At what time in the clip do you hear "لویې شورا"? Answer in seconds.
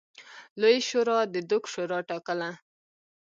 0.59-1.19